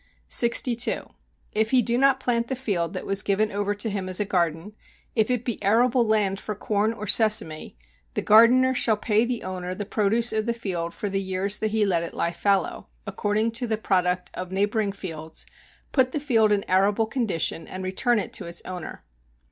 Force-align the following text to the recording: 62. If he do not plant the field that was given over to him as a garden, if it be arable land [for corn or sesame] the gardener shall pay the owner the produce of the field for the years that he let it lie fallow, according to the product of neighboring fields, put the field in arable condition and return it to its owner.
62. 0.29 1.11
If 1.51 1.69
he 1.69 1.83
do 1.83 1.95
not 1.95 2.19
plant 2.19 2.47
the 2.47 2.55
field 2.55 2.93
that 2.93 3.05
was 3.05 3.21
given 3.21 3.51
over 3.51 3.75
to 3.75 3.87
him 3.87 4.09
as 4.09 4.19
a 4.19 4.25
garden, 4.25 4.73
if 5.15 5.29
it 5.29 5.45
be 5.45 5.61
arable 5.61 6.03
land 6.03 6.39
[for 6.39 6.55
corn 6.55 6.91
or 6.91 7.05
sesame] 7.05 7.77
the 8.15 8.23
gardener 8.23 8.73
shall 8.73 8.97
pay 8.97 9.25
the 9.25 9.43
owner 9.43 9.75
the 9.75 9.85
produce 9.85 10.33
of 10.33 10.47
the 10.47 10.55
field 10.55 10.95
for 10.95 11.07
the 11.07 11.21
years 11.21 11.59
that 11.59 11.69
he 11.69 11.85
let 11.85 12.01
it 12.01 12.15
lie 12.15 12.31
fallow, 12.33 12.87
according 13.05 13.51
to 13.51 13.67
the 13.67 13.77
product 13.77 14.31
of 14.33 14.51
neighboring 14.51 14.91
fields, 14.91 15.45
put 15.91 16.13
the 16.13 16.19
field 16.19 16.51
in 16.51 16.63
arable 16.67 17.05
condition 17.05 17.67
and 17.67 17.83
return 17.83 18.17
it 18.17 18.33
to 18.33 18.47
its 18.47 18.63
owner. 18.65 19.05